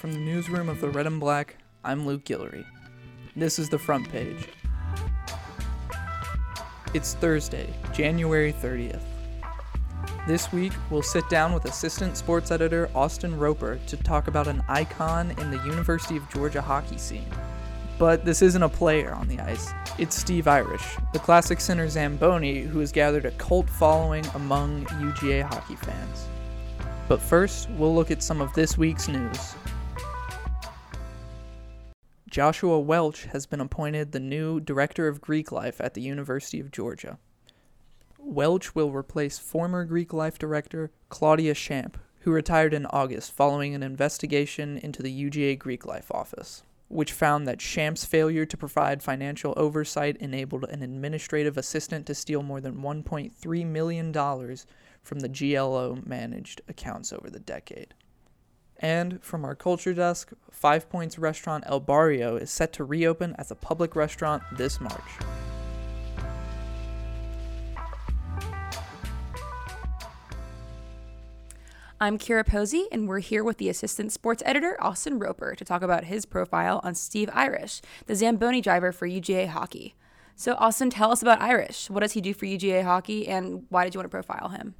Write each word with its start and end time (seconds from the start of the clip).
From 0.00 0.14
the 0.14 0.18
newsroom 0.18 0.70
of 0.70 0.80
the 0.80 0.88
Red 0.88 1.06
and 1.06 1.20
Black, 1.20 1.58
I'm 1.84 2.06
Luke 2.06 2.24
Guillory. 2.24 2.64
This 3.36 3.58
is 3.58 3.68
the 3.68 3.78
front 3.78 4.08
page. 4.08 4.48
It's 6.94 7.12
Thursday, 7.12 7.68
January 7.92 8.50
30th. 8.50 9.02
This 10.26 10.50
week, 10.54 10.72
we'll 10.88 11.02
sit 11.02 11.28
down 11.28 11.52
with 11.52 11.66
assistant 11.66 12.16
sports 12.16 12.50
editor 12.50 12.88
Austin 12.94 13.38
Roper 13.38 13.78
to 13.88 13.96
talk 13.98 14.26
about 14.26 14.48
an 14.48 14.64
icon 14.68 15.32
in 15.32 15.50
the 15.50 15.62
University 15.66 16.16
of 16.16 16.26
Georgia 16.30 16.62
hockey 16.62 16.96
scene. 16.96 17.28
But 17.98 18.24
this 18.24 18.40
isn't 18.40 18.62
a 18.62 18.70
player 18.70 19.12
on 19.12 19.28
the 19.28 19.38
ice, 19.40 19.70
it's 19.98 20.16
Steve 20.16 20.46
Eirish, 20.46 21.12
the 21.12 21.18
classic 21.18 21.60
center 21.60 21.90
Zamboni 21.90 22.62
who 22.62 22.78
has 22.78 22.90
gathered 22.90 23.26
a 23.26 23.32
cult 23.32 23.68
following 23.68 24.24
among 24.28 24.86
UGA 24.86 25.42
hockey 25.42 25.76
fans. 25.76 26.26
But 27.06 27.20
first, 27.20 27.68
we'll 27.72 27.94
look 27.94 28.10
at 28.10 28.22
some 28.22 28.40
of 28.40 28.50
this 28.54 28.78
week's 28.78 29.06
news. 29.06 29.54
Joshua 32.30 32.78
Welch 32.78 33.24
has 33.24 33.44
been 33.44 33.60
appointed 33.60 34.12
the 34.12 34.20
new 34.20 34.60
Director 34.60 35.08
of 35.08 35.20
Greek 35.20 35.50
Life 35.50 35.80
at 35.80 35.94
the 35.94 36.00
University 36.00 36.60
of 36.60 36.70
Georgia. 36.70 37.18
Welch 38.20 38.72
will 38.72 38.92
replace 38.92 39.36
former 39.36 39.84
Greek 39.84 40.12
Life 40.12 40.38
Director 40.38 40.92
Claudia 41.08 41.54
Shamp, 41.54 41.98
who 42.20 42.30
retired 42.30 42.72
in 42.72 42.86
August 42.86 43.32
following 43.32 43.74
an 43.74 43.82
investigation 43.82 44.78
into 44.78 45.02
the 45.02 45.10
UGA 45.10 45.58
Greek 45.58 45.84
Life 45.84 46.08
office, 46.12 46.62
which 46.86 47.12
found 47.12 47.48
that 47.48 47.60
Shamp's 47.60 48.04
failure 48.04 48.46
to 48.46 48.56
provide 48.56 49.02
financial 49.02 49.52
oversight 49.56 50.16
enabled 50.18 50.66
an 50.70 50.84
administrative 50.84 51.58
assistant 51.58 52.06
to 52.06 52.14
steal 52.14 52.44
more 52.44 52.60
than 52.60 52.76
$1.3 52.76 53.66
million 53.66 54.12
from 55.02 55.18
the 55.18 55.28
GLO 55.28 55.98
managed 56.06 56.60
accounts 56.68 57.12
over 57.12 57.28
the 57.28 57.40
decade. 57.40 57.92
And 58.82 59.22
from 59.22 59.44
our 59.44 59.54
culture 59.54 59.92
desk, 59.92 60.32
Five 60.50 60.88
Points 60.88 61.18
restaurant 61.18 61.64
El 61.66 61.80
Barrio 61.80 62.36
is 62.36 62.50
set 62.50 62.72
to 62.74 62.84
reopen 62.84 63.34
as 63.36 63.50
a 63.50 63.54
public 63.54 63.94
restaurant 63.94 64.42
this 64.56 64.80
March. 64.80 65.02
I'm 72.02 72.16
Kira 72.16 72.46
Posey, 72.46 72.86
and 72.90 73.06
we're 73.06 73.18
here 73.18 73.44
with 73.44 73.58
the 73.58 73.68
assistant 73.68 74.10
sports 74.10 74.42
editor, 74.46 74.82
Austin 74.82 75.18
Roper, 75.18 75.54
to 75.54 75.64
talk 75.66 75.82
about 75.82 76.04
his 76.04 76.24
profile 76.24 76.80
on 76.82 76.94
Steve 76.94 77.28
Eirish, 77.28 77.82
the 78.06 78.16
Zamboni 78.16 78.62
driver 78.62 78.92
for 78.92 79.06
UGA 79.06 79.48
hockey. 79.48 79.94
So, 80.34 80.54
Austin, 80.54 80.88
tell 80.88 81.12
us 81.12 81.20
about 81.20 81.40
Eirish. 81.40 81.90
What 81.90 82.00
does 82.00 82.12
he 82.12 82.22
do 82.22 82.32
for 82.32 82.46
UGA 82.46 82.84
hockey, 82.84 83.28
and 83.28 83.66
why 83.68 83.84
did 83.84 83.92
you 83.92 83.98
want 83.98 84.06
to 84.06 84.08
profile 84.08 84.48
him? 84.48 84.74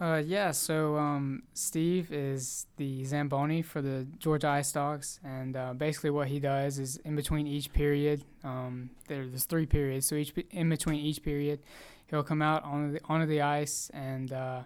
Uh, 0.00 0.22
yeah, 0.24 0.50
so 0.50 0.96
um, 0.96 1.42
Steve 1.52 2.10
is 2.10 2.66
the 2.78 3.04
Zamboni 3.04 3.60
for 3.60 3.82
the 3.82 4.06
Georgia 4.18 4.48
Ice 4.48 4.72
Dogs, 4.72 5.20
and 5.22 5.54
uh, 5.54 5.74
basically 5.74 6.08
what 6.08 6.28
he 6.28 6.40
does 6.40 6.78
is 6.78 6.96
in 7.04 7.16
between 7.16 7.46
each 7.46 7.70
period, 7.74 8.24
um, 8.42 8.88
there's 9.08 9.44
three 9.44 9.66
periods, 9.66 10.06
so 10.06 10.14
each 10.14 10.32
in 10.52 10.70
between 10.70 10.98
each 11.04 11.22
period, 11.22 11.60
he'll 12.06 12.22
come 12.22 12.40
out 12.40 12.64
on 12.64 12.94
the 12.94 13.00
onto 13.10 13.26
the 13.26 13.42
ice 13.42 13.90
and 13.92 14.32
uh, 14.32 14.62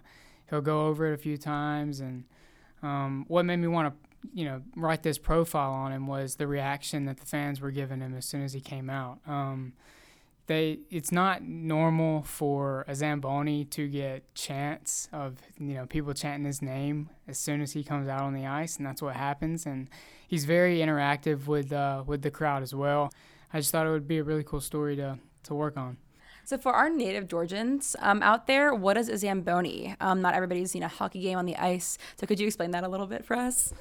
he'll 0.49 0.61
go 0.61 0.87
over 0.87 1.11
it 1.11 1.13
a 1.13 1.17
few 1.17 1.37
times. 1.37 1.99
And 1.99 2.23
um, 2.81 3.25
what 3.27 3.43
made 3.43 3.57
me 3.57 3.67
want 3.67 3.93
to, 3.93 4.29
you 4.33 4.45
know, 4.45 4.61
write 4.77 5.03
this 5.03 5.17
profile 5.17 5.71
on 5.71 5.91
him 5.91 6.07
was 6.07 6.35
the 6.35 6.47
reaction 6.47 7.05
that 7.05 7.17
the 7.17 7.25
fans 7.25 7.59
were 7.59 7.71
giving 7.71 7.99
him 7.99 8.15
as 8.15 8.25
soon 8.25 8.41
as 8.41 8.53
he 8.53 8.61
came 8.61 8.89
out. 8.89 9.19
Um, 9.27 9.73
they, 10.47 10.79
it's 10.89 11.11
not 11.11 11.43
normal 11.43 12.21
for 12.23 12.85
a 12.87 12.95
Zamboni 12.95 13.65
to 13.65 13.87
get 13.87 14.33
chants 14.35 15.09
of, 15.11 15.37
you 15.59 15.73
know, 15.73 15.85
people 15.85 16.13
chanting 16.13 16.45
his 16.45 16.61
name 16.61 17.09
as 17.27 17.37
soon 17.39 17.61
as 17.61 17.73
he 17.73 17.83
comes 17.83 18.07
out 18.07 18.21
on 18.21 18.33
the 18.33 18.45
ice, 18.45 18.77
and 18.77 18.85
that's 18.85 19.01
what 19.01 19.15
happens. 19.15 19.65
And 19.65 19.89
he's 20.27 20.45
very 20.45 20.79
interactive 20.79 21.47
with 21.47 21.73
uh, 21.73 22.03
with 22.05 22.21
the 22.21 22.31
crowd 22.31 22.63
as 22.63 22.75
well. 22.75 23.11
I 23.53 23.59
just 23.59 23.71
thought 23.71 23.87
it 23.87 23.91
would 23.91 24.07
be 24.07 24.19
a 24.19 24.23
really 24.23 24.43
cool 24.43 24.61
story 24.61 24.95
to 24.97 25.19
to 25.43 25.55
work 25.55 25.77
on. 25.77 25.97
So 26.43 26.59
for 26.59 26.73
our 26.73 26.91
native 26.91 27.27
Georgians 27.27 27.95
um, 27.99 28.21
out 28.21 28.45
there, 28.45 28.73
what 28.73 28.97
is 28.97 29.09
a 29.09 29.17
Zamboni? 29.17 29.95
Um, 29.99 30.21
not 30.21 30.35
everybody's 30.35 30.69
seen 30.69 30.83
a 30.83 30.87
hockey 30.87 31.21
game 31.21 31.39
on 31.39 31.45
the 31.45 31.55
ice. 31.55 31.97
So 32.19 32.27
could 32.27 32.39
you 32.39 32.45
explain 32.45 32.69
that 32.71 32.83
a 32.83 32.87
little 32.87 33.07
bit 33.07 33.25
for 33.25 33.35
us? 33.35 33.73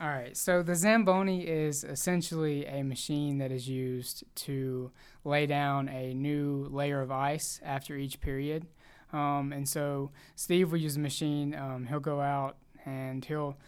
All 0.00 0.08
right. 0.08 0.34
So 0.34 0.62
the 0.62 0.74
Zamboni 0.74 1.46
is 1.46 1.84
essentially 1.84 2.64
a 2.64 2.82
machine 2.82 3.36
that 3.36 3.52
is 3.52 3.68
used 3.68 4.24
to 4.36 4.90
lay 5.24 5.44
down 5.44 5.90
a 5.90 6.14
new 6.14 6.66
layer 6.70 7.02
of 7.02 7.10
ice 7.10 7.60
after 7.62 7.96
each 7.96 8.18
period. 8.20 8.66
Um, 9.12 9.52
and 9.52 9.68
so 9.68 10.10
Steve 10.36 10.72
will 10.72 10.78
use 10.78 10.94
the 10.94 11.00
machine. 11.00 11.54
Um, 11.54 11.86
he'll 11.86 12.00
go 12.00 12.22
out 12.22 12.56
and 12.86 13.22
he'll 13.22 13.58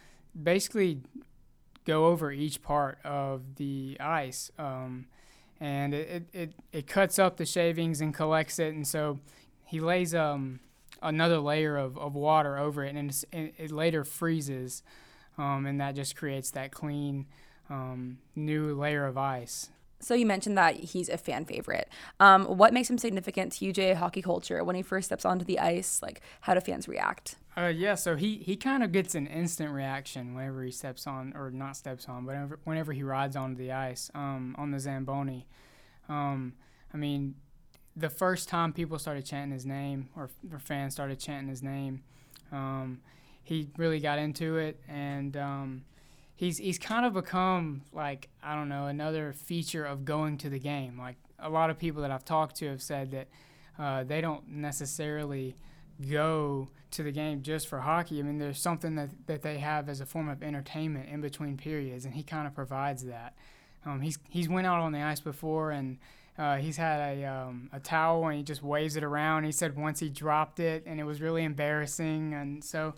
basically 0.41 1.01
go 1.85 2.07
over 2.07 2.31
each 2.31 2.63
part 2.63 2.97
of 3.03 3.57
the 3.57 3.97
ice. 3.99 4.51
Um, 4.57 5.05
and 5.59 5.93
it, 5.93 6.23
it, 6.33 6.53
it 6.71 6.87
cuts 6.87 7.19
up 7.19 7.37
the 7.37 7.45
shavings 7.45 8.01
and 8.01 8.11
collects 8.11 8.57
it. 8.57 8.73
And 8.73 8.87
so 8.87 9.19
he 9.65 9.79
lays 9.79 10.15
um, 10.15 10.61
another 11.01 11.37
layer 11.37 11.77
of, 11.77 11.97
of 11.97 12.15
water 12.15 12.57
over 12.57 12.83
it, 12.83 12.95
and, 12.95 13.23
it 13.31 13.71
later 13.71 14.03
freezes, 14.03 14.81
um, 15.37 15.65
and 15.65 15.79
that 15.81 15.95
just 15.95 16.15
creates 16.15 16.51
that 16.51 16.71
clean 16.71 17.25
um, 17.69 18.17
new 18.35 18.73
layer 18.73 19.05
of 19.05 19.17
ice. 19.17 19.69
So 19.99 20.13
you 20.13 20.25
mentioned 20.25 20.57
that 20.57 20.75
he's 20.75 21.07
a 21.07 21.17
fan 21.17 21.45
favorite. 21.45 21.87
Um, 22.19 22.43
what 22.45 22.73
makes 22.73 22.89
him 22.89 22.97
significant 22.97 23.53
to 23.53 23.65
UGA 23.65 23.95
hockey 23.95 24.21
culture 24.21 24.61
when 24.63 24.75
he 24.75 24.81
first 24.81 25.05
steps 25.05 25.23
onto 25.23 25.45
the 25.45 25.59
ice? 25.59 26.01
Like, 26.01 26.21
how 26.41 26.53
do 26.53 26.59
fans 26.59 26.89
react? 26.89 27.37
Uh, 27.55 27.67
yeah, 27.67 27.95
so 27.95 28.15
he, 28.15 28.37
he 28.37 28.57
kind 28.57 28.83
of 28.83 28.91
gets 28.91 29.15
an 29.15 29.27
instant 29.27 29.71
reaction 29.71 30.33
whenever 30.33 30.63
he 30.63 30.71
steps 30.71 31.07
on, 31.07 31.33
or 31.35 31.51
not 31.51 31.77
steps 31.77 32.09
on, 32.09 32.25
but 32.25 32.33
whenever, 32.33 32.59
whenever 32.65 32.91
he 32.91 33.03
rides 33.03 33.35
onto 33.35 33.55
the 33.55 33.71
ice 33.71 34.11
um, 34.13 34.55
on 34.57 34.71
the 34.71 34.79
Zamboni. 34.79 35.47
Um, 36.09 36.53
I 36.93 36.97
mean, 36.97 37.35
the 37.95 38.09
first 38.09 38.49
time 38.49 38.73
people 38.73 38.99
started 38.99 39.25
chanting 39.25 39.53
his 39.53 39.65
name, 39.65 40.09
or, 40.17 40.29
or 40.51 40.59
fans 40.59 40.93
started 40.93 41.19
chanting 41.19 41.47
his 41.47 41.63
name, 41.63 42.03
um, 42.51 42.99
he 43.43 43.69
really 43.77 43.99
got 43.99 44.19
into 44.19 44.57
it, 44.57 44.79
and 44.87 45.35
um, 45.37 45.83
he's 46.35 46.57
he's 46.57 46.79
kind 46.79 47.05
of 47.05 47.13
become 47.13 47.83
like 47.91 48.29
I 48.41 48.55
don't 48.55 48.69
know 48.69 48.87
another 48.87 49.33
feature 49.33 49.85
of 49.85 50.05
going 50.05 50.37
to 50.39 50.49
the 50.49 50.59
game. 50.59 50.97
Like 50.97 51.17
a 51.39 51.49
lot 51.49 51.69
of 51.69 51.77
people 51.77 52.01
that 52.01 52.11
I've 52.11 52.25
talked 52.25 52.55
to 52.57 52.69
have 52.69 52.81
said 52.81 53.11
that 53.11 53.27
uh, 53.77 54.03
they 54.03 54.21
don't 54.21 54.47
necessarily 54.47 55.55
go 56.09 56.69
to 56.91 57.03
the 57.03 57.11
game 57.11 57.41
just 57.41 57.67
for 57.67 57.79
hockey. 57.79 58.19
I 58.19 58.23
mean, 58.23 58.37
there's 58.37 58.59
something 58.59 58.95
that, 58.95 59.09
that 59.25 59.41
they 59.41 59.57
have 59.57 59.89
as 59.89 59.99
a 59.99 60.05
form 60.05 60.29
of 60.29 60.43
entertainment 60.43 61.09
in 61.09 61.21
between 61.21 61.57
periods, 61.57 62.05
and 62.05 62.13
he 62.13 62.23
kind 62.23 62.47
of 62.47 62.53
provides 62.53 63.03
that. 63.05 63.33
Um, 63.85 64.01
he's 64.01 64.17
he's 64.29 64.47
went 64.47 64.65
out 64.67 64.79
on 64.79 64.91
the 64.91 65.01
ice 65.01 65.19
before, 65.19 65.71
and 65.71 65.97
uh, 66.37 66.57
he's 66.57 66.77
had 66.77 67.17
a 67.17 67.25
um, 67.25 67.69
a 67.73 67.79
towel, 67.79 68.27
and 68.27 68.37
he 68.37 68.43
just 68.43 68.63
waves 68.63 68.95
it 68.95 69.03
around. 69.03 69.43
He 69.43 69.51
said 69.51 69.75
once 69.75 69.99
he 69.99 70.09
dropped 70.09 70.59
it, 70.59 70.83
and 70.85 70.99
it 70.99 71.03
was 71.03 71.21
really 71.21 71.43
embarrassing, 71.43 72.33
and 72.33 72.63
so 72.63 72.93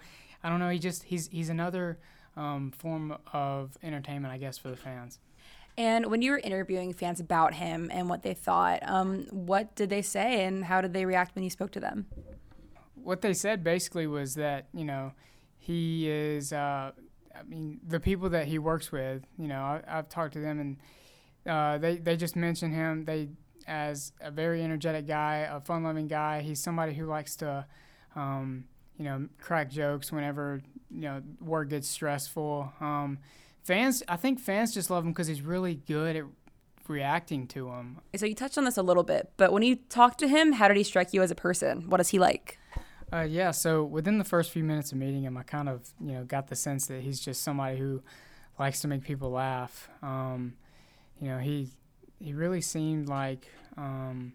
I 0.45 0.50
don't 0.50 0.59
know. 0.59 0.69
He 0.69 0.78
just 0.78 1.03
he's 1.03 1.28
he's 1.29 1.50
another 1.50 1.97
um, 2.38 2.72
form 2.72 3.17
of 3.33 3.78
entertainment, 3.81 4.31
I 4.31 4.38
guess, 4.38 4.59
for 4.59 4.69
the 4.69 4.75
fans. 4.75 5.19
And 5.75 6.06
when 6.06 6.22
you 6.22 6.31
were 6.31 6.38
interviewing 6.38 6.94
fans 6.94 7.19
about 7.19 7.56
him 7.56 7.89
and 7.91 8.07
what 8.09 8.22
they 8.22 8.35
thought, 8.35 8.79
um, 8.88 9.25
what 9.31 9.75
did 9.75 9.89
they 9.89 10.03
say, 10.03 10.45
and 10.45 10.63
how 10.63 10.81
did 10.81 10.94
they 10.94 11.05
react 11.05 11.34
when 11.34 11.44
you 11.44 11.50
spoke 11.50 11.72
to 11.72 11.79
them? 11.79 12.05
What 12.94 13.22
they 13.22 13.34
said 13.34 13.63
basically 13.63 14.05
was 14.05 14.35
that 14.35 14.67
you 14.72 14.85
know 14.85 15.13
he 15.57 16.07
is 16.07 16.53
uh, 16.53 16.91
I 17.35 17.44
mean, 17.44 17.79
the 17.85 18.00
people 18.00 18.29
that 18.29 18.47
he 18.47 18.59
works 18.59 18.91
with, 18.91 19.23
you 19.39 19.47
know, 19.47 19.61
I, 19.61 19.81
have 19.88 20.09
talked 20.09 20.34
to 20.34 20.39
them 20.39 20.59
and 20.59 20.78
uh, 21.51 21.79
they 21.79 21.97
they 21.97 22.17
just 22.17 22.35
mention 22.35 22.72
him 22.72 23.05
they 23.05 23.29
as 23.67 24.11
a 24.22 24.29
very 24.29 24.63
energetic 24.63 25.07
guy, 25.07 25.47
a 25.50 25.59
fun-loving 25.59 26.07
guy. 26.07 26.41
He's 26.41 26.61
somebody 26.61 26.94
who 26.94 27.07
likes 27.07 27.35
to, 27.38 27.66
um, 28.16 28.66
you 28.97 29.06
know, 29.06 29.28
crack 29.39 29.69
jokes 29.69 30.11
whenever 30.11 30.61
you 30.89 31.01
know 31.01 31.22
work 31.41 31.69
gets 31.69 31.88
stressful. 31.88 32.72
Um, 32.79 33.19
fans, 33.64 34.03
I 34.08 34.16
think 34.16 34.40
fans 34.40 34.73
just 34.73 34.90
love 34.90 35.03
him 35.03 35.11
because 35.11 35.28
he's 35.28 35.41
really 35.41 35.75
good 35.75 36.16
at 36.16 36.23
reacting 36.87 37.47
to 37.47 37.69
him. 37.69 37.99
So 38.16 38.25
you 38.25 38.35
touched 38.35 38.58
on 38.58 38.66
this 38.66 38.78
a 38.78 38.84
little 38.84 39.03
bit, 39.03 39.31
but 39.37 39.52
when 39.52 39.64
you 39.64 39.75
talked 39.75 40.19
to 40.19 40.28
him, 40.28 40.53
how 40.53 40.67
did 40.67 40.78
he 40.78 40.84
strike 40.84 41.14
you 41.14 41.22
as 41.22 41.31
a 41.31 41.35
person? 41.35 41.90
What 41.90 41.99
is 41.99 42.09
he 42.09 42.19
like? 42.19 42.59
Uh, 43.11 43.22
yeah, 43.22 43.52
so 43.52 43.84
within 43.84 44.17
the 44.17 44.23
first 44.23 44.52
few 44.52 44.64
minutes 44.64 44.91
of 44.91 44.97
meeting 44.97 45.23
him, 45.23 45.37
I 45.37 45.43
kind 45.43 45.69
of 45.69 45.90
you 45.99 46.14
know 46.14 46.23
got 46.23 46.47
the 46.47 46.55
sense 46.55 46.87
that 46.87 47.02
he's 47.02 47.19
just 47.19 47.43
somebody 47.43 47.78
who 47.78 48.02
likes 48.59 48.81
to 48.81 48.87
make 48.87 49.03
people 49.03 49.31
laugh. 49.31 49.90
Um, 50.02 50.53
you 51.19 51.28
know, 51.29 51.37
he 51.37 51.69
he 52.19 52.34
really 52.34 52.61
seemed 52.61 53.08
like 53.08 53.47
um, 53.78 54.34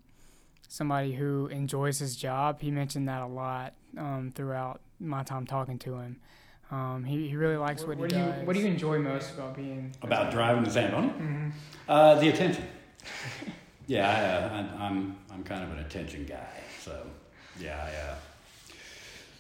somebody 0.70 1.12
who 1.12 1.49
enjoys 1.49 1.99
his 1.99 2.14
job. 2.17 2.61
He 2.61 2.70
mentioned 2.70 3.08
that 3.08 3.22
a 3.22 3.26
lot 3.26 3.75
um, 3.99 4.32
throughout 4.34 4.81
my 5.00 5.25
time 5.25 5.44
talking 5.44 5.78
to 5.81 5.96
him. 5.96 6.20
Um, 6.70 7.02
he, 7.05 7.28
he 7.28 7.34
really 7.37 7.56
likes 7.56 7.82
what, 7.82 7.99
what 7.99 8.12
he 8.12 8.17
does. 8.17 8.38
You, 8.38 8.46
what 8.46 8.55
do 8.55 8.61
you 8.61 8.69
enjoy 8.69 9.00
most 9.00 9.34
about 9.34 9.56
being 9.56 9.93
about 10.02 10.31
driving 10.31 10.62
the 10.62 10.70
Zamboni? 10.70 11.08
Mm-hmm. 11.08 11.49
Uh, 11.88 12.14
the 12.20 12.28
attention. 12.28 12.64
yeah, 13.88 14.08
I, 14.08 14.22
uh, 14.22 14.78
I, 14.78 14.87
I'm 14.87 15.17
I'm 15.32 15.43
kind 15.43 15.64
of 15.64 15.72
an 15.72 15.81
attention 15.84 16.25
guy, 16.25 16.61
so 16.81 17.05
yeah, 17.58 17.88
I. 17.90 18.11
Uh, 18.12 18.14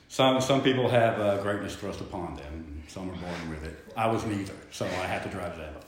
Some 0.08 0.40
some 0.40 0.60
people 0.60 0.88
have 0.88 1.20
uh, 1.20 1.40
greatness 1.40 1.76
thrust 1.76 2.00
upon 2.00 2.34
them. 2.34 2.82
Some 2.88 3.08
are 3.08 3.14
born 3.16 3.50
with 3.50 3.62
it. 3.62 3.76
I 3.96 4.08
was 4.08 4.26
neither, 4.26 4.54
so 4.72 4.84
I 4.84 5.06
had 5.06 5.22
to 5.22 5.28
drive 5.28 5.52
Zambo. 5.52 5.82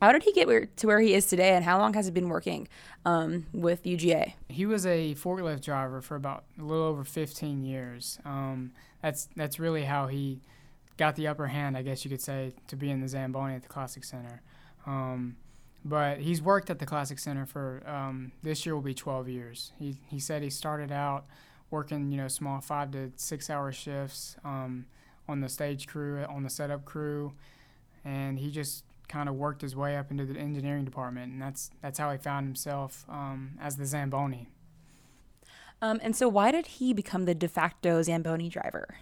How 0.00 0.12
did 0.12 0.22
he 0.22 0.32
get 0.32 0.46
where, 0.46 0.66
to 0.66 0.86
where 0.86 1.00
he 1.00 1.14
is 1.14 1.26
today, 1.26 1.54
and 1.54 1.64
how 1.64 1.78
long 1.78 1.94
has 1.94 2.06
he 2.06 2.12
been 2.12 2.28
working 2.28 2.68
um, 3.04 3.46
with 3.52 3.84
UGA? 3.84 4.34
He 4.48 4.66
was 4.66 4.84
a 4.84 5.14
forklift 5.14 5.62
driver 5.62 6.02
for 6.02 6.16
about 6.16 6.44
a 6.58 6.62
little 6.62 6.84
over 6.84 7.04
15 7.04 7.62
years. 7.64 8.18
Um, 8.24 8.72
that's 9.02 9.28
that's 9.36 9.58
really 9.58 9.84
how 9.84 10.06
he 10.06 10.40
got 10.96 11.16
the 11.16 11.28
upper 11.28 11.46
hand, 11.46 11.76
I 11.76 11.82
guess 11.82 12.04
you 12.04 12.10
could 12.10 12.20
say, 12.20 12.52
to 12.68 12.76
be 12.76 12.90
in 12.90 13.00
the 13.00 13.08
Zamboni 13.08 13.54
at 13.54 13.62
the 13.62 13.68
Classic 13.68 14.04
Center. 14.04 14.42
Um, 14.86 15.36
but 15.84 16.18
he's 16.18 16.42
worked 16.42 16.68
at 16.68 16.78
the 16.78 16.86
Classic 16.86 17.18
Center 17.18 17.46
for 17.46 17.82
um, 17.86 18.32
this 18.42 18.66
year 18.66 18.74
will 18.74 18.82
be 18.82 18.94
12 18.94 19.28
years. 19.28 19.72
He 19.78 19.96
he 20.06 20.18
said 20.18 20.42
he 20.42 20.50
started 20.50 20.92
out 20.92 21.26
working 21.70 22.10
you 22.10 22.16
know 22.16 22.28
small 22.28 22.60
five 22.60 22.90
to 22.92 23.12
six 23.16 23.50
hour 23.50 23.72
shifts 23.72 24.36
um, 24.44 24.86
on 25.28 25.40
the 25.40 25.48
stage 25.48 25.86
crew, 25.86 26.24
on 26.28 26.42
the 26.42 26.50
setup 26.50 26.84
crew, 26.84 27.32
and 28.04 28.38
he 28.38 28.50
just 28.50 28.84
kind 29.08 29.28
of 29.28 29.34
worked 29.34 29.62
his 29.62 29.76
way 29.76 29.96
up 29.96 30.10
into 30.10 30.24
the 30.24 30.38
engineering 30.38 30.84
department, 30.84 31.32
and 31.32 31.40
that's 31.40 31.70
that's 31.82 31.98
how 31.98 32.10
he 32.12 32.18
found 32.18 32.46
himself 32.46 33.04
um, 33.08 33.52
as 33.60 33.76
the 33.76 33.86
Zamboni. 33.86 34.48
Um, 35.82 36.00
and 36.02 36.16
so, 36.16 36.28
why 36.28 36.50
did 36.50 36.66
he 36.66 36.92
become 36.92 37.24
the 37.24 37.34
de 37.34 37.48
facto 37.48 38.02
Zamboni 38.02 38.48
driver? 38.48 38.96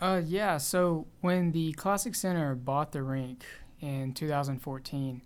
Uh, 0.00 0.20
yeah. 0.24 0.58
So 0.58 1.06
when 1.20 1.52
the 1.52 1.72
Classic 1.72 2.14
Center 2.14 2.54
bought 2.54 2.92
the 2.92 3.02
rink 3.02 3.44
in 3.80 4.12
2014, 4.12 5.22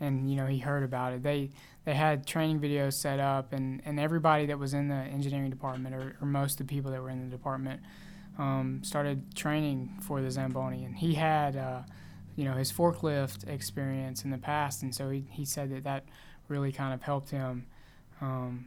and 0.00 0.30
you 0.30 0.36
know 0.36 0.46
he 0.46 0.58
heard 0.58 0.82
about 0.82 1.12
it, 1.12 1.22
they 1.22 1.50
they 1.84 1.94
had 1.94 2.26
training 2.26 2.60
videos 2.60 2.94
set 2.94 3.20
up, 3.20 3.52
and, 3.52 3.82
and 3.84 3.98
everybody 3.98 4.46
that 4.46 4.58
was 4.58 4.72
in 4.72 4.88
the 4.88 4.94
engineering 4.94 5.50
department, 5.50 5.94
or, 5.94 6.16
or 6.20 6.26
most 6.26 6.60
of 6.60 6.66
the 6.66 6.74
people 6.74 6.90
that 6.92 7.02
were 7.02 7.10
in 7.10 7.28
the 7.28 7.36
department, 7.36 7.80
um, 8.38 8.80
started 8.84 9.34
training 9.34 9.98
for 10.00 10.22
the 10.22 10.30
Zamboni, 10.30 10.84
and 10.84 10.96
he 10.96 11.14
had. 11.14 11.56
Uh, 11.56 11.82
you 12.36 12.44
know 12.44 12.54
his 12.54 12.72
forklift 12.72 13.48
experience 13.48 14.24
in 14.24 14.30
the 14.30 14.38
past, 14.38 14.82
and 14.82 14.94
so 14.94 15.10
he, 15.10 15.24
he 15.30 15.44
said 15.44 15.70
that 15.74 15.84
that 15.84 16.04
really 16.48 16.72
kind 16.72 16.92
of 16.94 17.02
helped 17.02 17.30
him, 17.30 17.66
um, 18.20 18.66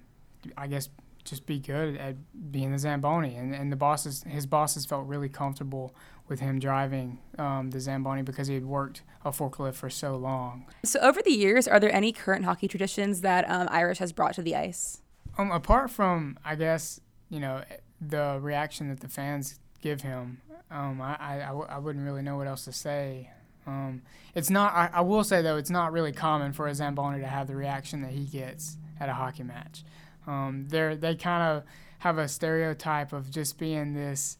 I 0.57 0.67
guess, 0.67 0.89
just 1.23 1.45
be 1.45 1.59
good 1.59 1.97
at 1.97 2.15
being 2.51 2.71
the 2.71 2.79
Zamboni. 2.79 3.35
And, 3.35 3.53
and 3.53 3.71
the 3.71 3.75
bosses, 3.75 4.23
his 4.23 4.45
bosses 4.45 4.85
felt 4.85 5.07
really 5.07 5.29
comfortable 5.29 5.95
with 6.27 6.39
him 6.39 6.59
driving 6.59 7.19
um, 7.37 7.71
the 7.71 7.79
Zamboni 7.79 8.21
because 8.21 8.47
he 8.47 8.53
had 8.53 8.65
worked 8.65 9.03
a 9.23 9.31
forklift 9.31 9.75
for 9.75 9.89
so 9.89 10.15
long. 10.15 10.65
So 10.83 10.99
over 10.99 11.21
the 11.21 11.31
years, 11.31 11.67
are 11.67 11.79
there 11.79 11.93
any 11.93 12.11
current 12.11 12.45
hockey 12.45 12.67
traditions 12.67 13.21
that 13.21 13.49
um, 13.49 13.67
Eirish 13.67 13.97
has 13.97 14.11
brought 14.11 14.33
to 14.35 14.41
the 14.41 14.55
ice? 14.55 15.01
Um, 15.37 15.51
apart 15.51 15.91
from, 15.91 16.37
I 16.45 16.55
guess, 16.55 16.99
you 17.29 17.39
know, 17.39 17.63
the 17.99 18.39
reaction 18.41 18.89
that 18.89 19.01
the 19.01 19.07
fans 19.07 19.59
give 19.81 20.01
him, 20.01 20.41
um, 20.71 21.01
I, 21.01 21.15
I, 21.19 21.35
I, 21.35 21.47
w- 21.47 21.67
I 21.69 21.77
wouldn't 21.77 22.05
really 22.05 22.21
know 22.21 22.37
what 22.37 22.47
else 22.47 22.65
to 22.65 22.71
say. 22.71 23.31
Um, 23.67 24.01
it's 24.33 24.49
not. 24.49 24.73
I, 24.73 24.89
I, 24.93 25.01
will 25.01 25.23
say 25.23 25.41
though, 25.41 25.57
it's 25.57 25.69
not 25.69 25.91
really 25.91 26.11
common 26.11 26.53
for 26.53 26.67
a 26.67 26.75
Zamboni 26.75 27.19
to 27.19 27.27
have 27.27 27.47
the 27.47 27.55
reaction 27.55 28.01
that 28.03 28.11
he 28.11 28.25
gets 28.25 28.77
at 28.99 29.09
a 29.09 29.13
hockey 29.13 29.43
match. 29.43 29.83
Um, 30.27 30.67
they 30.69 30.95
they 30.95 31.15
kind 31.15 31.43
of 31.43 31.63
have 31.99 32.17
a 32.17 32.27
stereotype 32.27 33.13
of 33.13 33.31
just 33.31 33.57
being 33.57 33.93
this, 33.93 34.37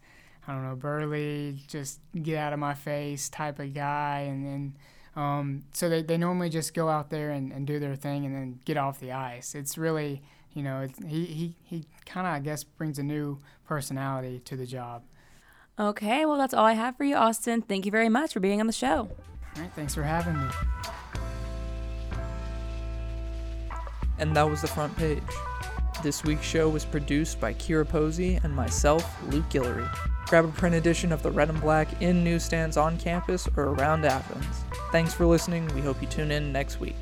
I 0.47 0.53
don't 0.53 0.63
know, 0.63 0.75
burly, 0.75 1.59
just 1.67 1.99
get 2.21 2.37
out 2.37 2.53
of 2.53 2.59
my 2.59 2.73
face 2.73 3.29
type 3.29 3.59
of 3.59 3.73
guy, 3.73 4.25
and 4.27 4.45
then. 4.45 4.75
Um, 5.17 5.63
so 5.71 5.87
they, 5.87 6.01
they 6.01 6.17
normally 6.17 6.49
just 6.49 6.73
go 6.73 6.89
out 6.89 7.09
there 7.09 7.31
and, 7.31 7.53
and 7.53 7.65
do 7.65 7.79
their 7.79 7.95
thing 7.95 8.25
and 8.25 8.35
then 8.35 8.59
get 8.65 8.75
off 8.75 8.99
the 8.99 9.13
ice. 9.13 9.55
It's 9.55 9.77
really, 9.77 10.21
you 10.53 10.61
know, 10.61 10.89
he, 11.07 11.23
he, 11.23 11.55
he 11.63 11.85
kind 12.05 12.27
of, 12.27 12.33
I 12.33 12.39
guess, 12.39 12.65
brings 12.65 12.99
a 12.99 13.03
new 13.03 13.39
personality 13.65 14.41
to 14.43 14.57
the 14.57 14.65
job. 14.65 15.03
Okay, 15.77 16.25
well, 16.25 16.37
that's 16.37 16.53
all 16.53 16.65
I 16.65 16.73
have 16.73 16.95
for 16.95 17.03
you, 17.03 17.15
Austin. 17.15 17.61
Thank 17.61 17.85
you 17.85 17.91
very 17.91 18.07
much 18.07 18.33
for 18.33 18.39
being 18.39 18.61
on 18.61 18.67
the 18.67 18.73
show. 18.73 19.09
All 19.55 19.61
right, 19.61 19.71
thanks 19.75 19.93
for 19.93 20.03
having 20.03 20.37
me. 20.37 20.47
And 24.17 24.35
that 24.35 24.49
was 24.49 24.61
the 24.61 24.67
front 24.67 24.95
page. 24.95 25.21
This 26.01 26.23
week's 26.23 26.45
show 26.45 26.69
was 26.69 26.85
produced 26.85 27.41
by 27.41 27.53
Kira 27.53 27.87
Posey 27.87 28.39
and 28.43 28.55
myself, 28.55 29.21
Luke 29.31 29.49
Guillory. 29.49 29.89
Grab 30.27 30.45
a 30.45 30.49
print 30.49 30.75
edition 30.75 31.11
of 31.11 31.21
the 31.21 31.31
Red 31.31 31.49
and 31.49 31.59
Black 31.59 32.01
in 32.01 32.23
newsstands 32.23 32.77
on 32.77 32.97
campus 32.97 33.47
or 33.57 33.65
around 33.65 34.05
Athens. 34.05 34.63
Thanks 34.91 35.13
for 35.13 35.25
listening. 35.25 35.67
We 35.75 35.81
hope 35.81 36.01
you 36.01 36.07
tune 36.07 36.31
in 36.31 36.51
next 36.51 36.79
week. 36.79 36.95